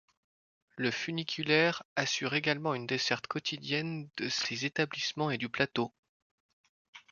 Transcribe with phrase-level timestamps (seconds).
[0.77, 5.93] Le funiculaire assure également une desserte quotidienne de ces établissements et du plateau.